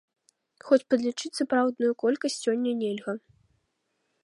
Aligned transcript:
Хоць 0.69 0.85
падлічыць 0.93 1.31
сапраўдную 1.41 1.91
колькасць 2.05 2.39
сёння 2.47 2.71
нельга. 2.83 3.13